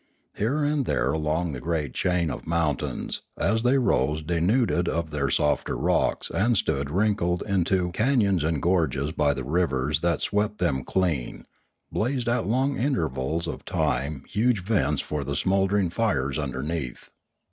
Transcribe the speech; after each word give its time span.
Here 0.35 0.63
and 0.63 0.85
there 0.87 1.11
along 1.11 1.51
the 1.51 1.59
great 1.61 1.93
chain 1.93 2.31
of 2.31 2.47
mountains, 2.47 3.21
as 3.37 3.61
they 3.61 3.77
rose 3.77 4.23
denuded 4.23 4.89
of 4.89 5.11
their 5.11 5.29
softer 5.29 5.77
rocks 5.77 6.31
and 6.33 6.57
stood 6.57 6.89
wrinkled 6.89 7.43
into 7.45 7.91
cafions 7.91 8.43
and 8.43 8.63
gorges 8.63 9.11
by 9.11 9.35
the 9.35 9.43
rivers 9.43 9.99
that 9.99 10.21
swept 10.21 10.57
them 10.57 10.83
clean, 10.83 11.45
blazed 11.91 12.27
at 12.27 12.47
long 12.47 12.79
intervals 12.79 13.45
of 13.45 13.63
time 13.63 14.23
huge 14.27 14.61
634 14.61 14.63
Limanora 14.63 14.89
vents 14.89 15.01
for 15.03 15.23
the 15.23 15.35
smouldering 15.35 15.89
fires 15.91 16.39
underneath. 16.39 17.11